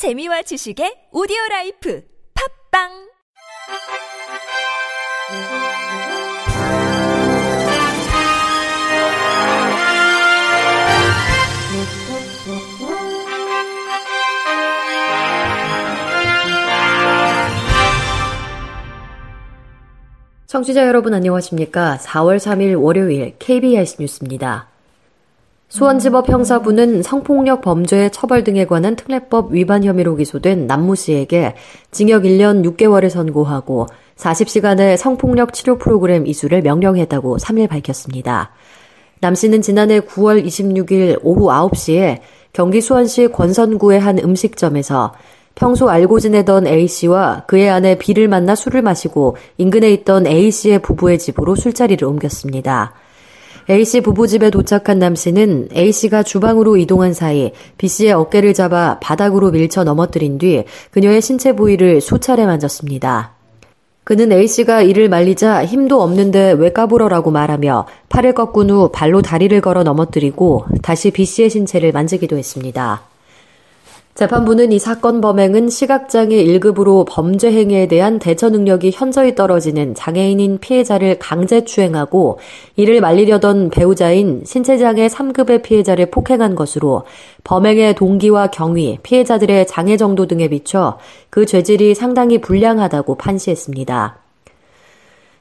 [0.00, 2.02] 재미와 지식의 오디오 라이프
[2.72, 2.88] 팝빵
[20.46, 21.98] 청취자 여러분 안녕하십니까?
[21.98, 24.70] 4월 3일 월요일 KBS 뉴스입니다.
[25.70, 31.54] 수원지법 형사부는 성폭력 범죄 처벌 등에 관한 특례법 위반 혐의로 기소된 남모 씨에게
[31.92, 38.50] 징역 1년 6개월을 선고하고 40시간의 성폭력 치료 프로그램 이수를 명령했다고 3일 밝혔습니다.
[39.20, 42.18] 남 씨는 지난해 9월 26일 오후 9시에
[42.52, 45.14] 경기 수원시 권선구의 한 음식점에서
[45.54, 51.54] 평소 알고 지내던 A씨와 그의 아내 B를 만나 술을 마시고 인근에 있던 A씨의 부부의 집으로
[51.54, 52.92] 술자리를 옮겼습니다.
[53.70, 59.84] A씨 부부 집에 도착한 남 씨는 A씨가 주방으로 이동한 사이 B씨의 어깨를 잡아 바닥으로 밀쳐
[59.84, 63.34] 넘어뜨린 뒤 그녀의 신체 부위를 수차례 만졌습니다.
[64.02, 69.84] 그는 A씨가 이를 말리자 힘도 없는데 왜 까불어라고 말하며 팔을 꺾은 후 발로 다리를 걸어
[69.84, 73.09] 넘어뜨리고 다시 B씨의 신체를 만지기도 했습니다.
[74.14, 81.18] 재판부는 이 사건 범행은 시각장애 1급으로 범죄 행위에 대한 대처 능력이 현저히 떨어지는 장애인인 피해자를
[81.18, 82.38] 강제 추행하고
[82.76, 87.04] 이를 말리려던 배우자인 신체장애 3급의 피해자를 폭행한 것으로
[87.44, 90.98] 범행의 동기와 경위, 피해자들의 장애 정도 등에 비춰
[91.30, 94.18] 그 죄질이 상당히 불량하다고 판시했습니다.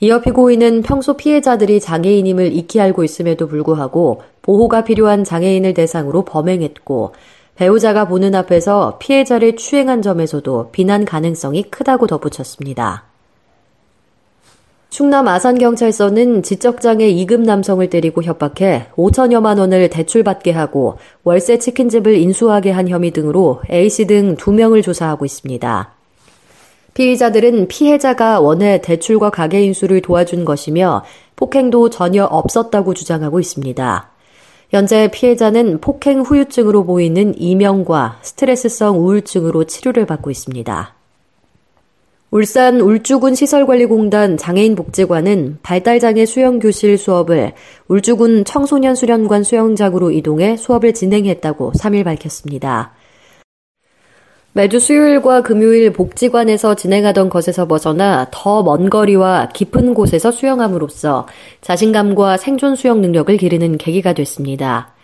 [0.00, 7.12] 이어 피고인은 평소 피해자들이 장애인임을 익히 알고 있음에도 불구하고 보호가 필요한 장애인을 대상으로 범행했고
[7.56, 13.04] 배우자가 보는 앞에서 피해자를 추행한 점에서도 비난 가능성이 크다고 덧붙였습니다.
[14.90, 22.88] 충남 아산경찰서는 지적장애 2급 남성을 때리고 협박해 5천여만 원을 대출받게 하고 월세 치킨집을 인수하게 한
[22.88, 25.94] 혐의 등으로 A씨 등 2명을 조사하고 있습니다.
[26.94, 31.02] 피의자들은 피해자가 원해 대출과 가게 인수를 도와준 것이며
[31.34, 34.13] 폭행도 전혀 없었다고 주장하고 있습니다.
[34.74, 40.94] 현재 피해자는 폭행 후유증으로 보이는 이명과 스트레스성 우울증으로 치료를 받고 있습니다.
[42.32, 47.52] 울산 울주군 시설관리공단 장애인복지관은 발달장애 수영교실 수업을
[47.86, 52.94] 울주군 청소년 수련관 수영장으로 이동해 수업을 진행했다고 3일 밝혔습니다.
[54.56, 61.26] 매주 수요일과 금요일 복지관에서 진행하던 것에서 벗어나 더 먼 거리와 깊은 곳에서 수영함으로써
[61.60, 64.94] 자신감과 생존 수영 능력을 기르는 계기가 됐습니다.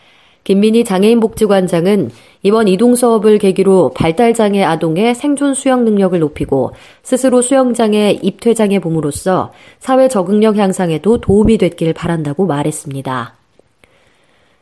[0.44, 2.12] 김민희 장애인 복지관장은
[2.44, 6.70] 이번 이동 수업을 계기로 발달장애 아동의 생존 수영 능력을 높이고
[7.02, 13.39] 스스로 수영장에 입퇴장해 봄으로써 사회 적응력 향상에도 도움이 됐길 바란다고 말했습니다.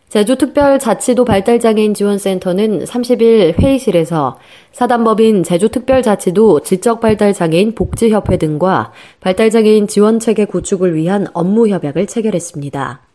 [0.08, 4.38] 제주특별자치도 발달장애인 지원센터는 30일 회의실에서
[4.72, 13.07] 사단법인 제주특별자치도 지적발달장애인 복지협회 등과 발달장애인 지원체계 구축을 위한 업무 협약을 체결했습니다.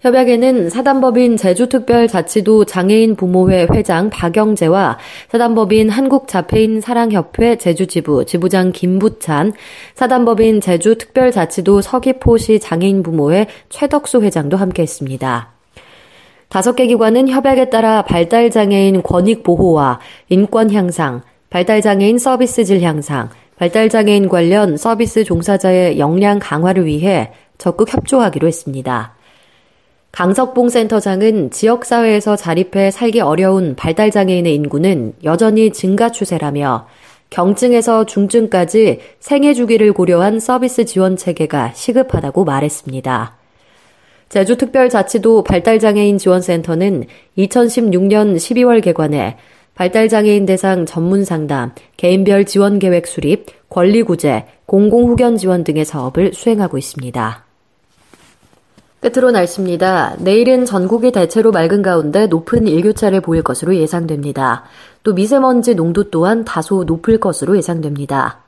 [0.00, 4.98] 협약에는 사단법인 제주특별자치도 장애인 부모회 회장 박영재와
[5.30, 9.54] 사단법인 한국자폐인 사랑협회 제주지부 지부장 김부찬,
[9.94, 15.52] 사단법인 제주특별자치도 서귀포시 장애인 부모회 최덕수 회장도 함께했습니다.
[16.48, 19.98] 다섯 개 기관은 협약에 따라 발달장애인 권익 보호와
[20.28, 28.46] 인권 향상, 발달장애인 서비스 질 향상, 발달장애인 관련 서비스 종사자의 역량 강화를 위해 적극 협조하기로
[28.46, 29.15] 했습니다.
[30.16, 36.86] 강석봉 센터장은 지역사회에서 자립해 살기 어려운 발달장애인의 인구는 여전히 증가 추세라며
[37.28, 43.36] 경증에서 중증까지 생애 주기를 고려한 서비스 지원 체계가 시급하다고 말했습니다.
[44.30, 47.04] 제주특별자치도 발달장애인 지원센터는
[47.36, 49.36] 2016년 12월 개관해
[49.74, 56.32] 발달장애인 대상 전문 상담, 개인별 지원 계획 수립, 권리 구제, 공공 후견 지원 등의 사업을
[56.32, 57.45] 수행하고 있습니다.
[59.06, 60.16] 끝으로 날씨입니다.
[60.18, 64.64] 내일은 전국이 대체로 맑은 가운데 높은 일교차를 보일 것으로 예상됩니다.
[65.04, 68.45] 또 미세먼지 농도 또한 다소 높을 것으로 예상됩니다.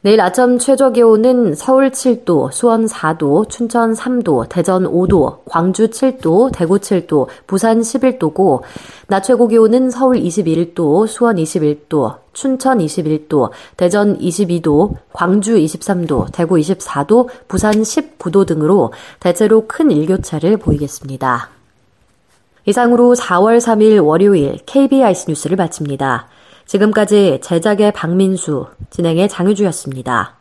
[0.00, 6.78] 내일 아침 최저 기온은 서울 7도, 수원 4도, 춘천 3도, 대전 5도, 광주 7도, 대구
[6.78, 8.62] 7도, 부산 11도고,
[9.08, 17.28] 낮 최고 기온은 서울 21도, 수원 21도, 춘천 21도, 대전 22도, 광주 23도, 대구 24도,
[17.48, 21.50] 부산 19도 등으로 대체로 큰 일교차를 보이겠습니다.
[22.66, 26.28] 이상으로 4월 3일 월요일 KBIC 뉴스를 마칩니다.
[26.68, 30.36] 지금까지 제작의 박민수, 진행의 장유주였습니다.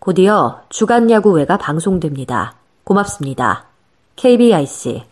[0.00, 2.56] 곧이어 주간 야구회가 방송됩니다.
[2.82, 3.66] 고맙습니다.
[4.16, 5.02] KBIC